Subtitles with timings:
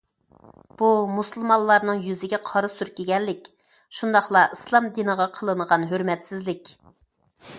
[0.81, 3.51] بۇ مۇسۇلمانلارنىڭ يۈزىگە قارا سۈركىگەنلىك،
[3.99, 6.75] شۇنداقلا ئىسلام دىنىغا قىلىنغان ھۆرمەتسىزلىك.